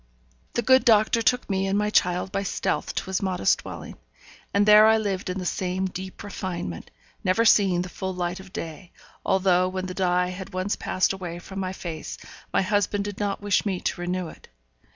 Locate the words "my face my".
11.59-12.63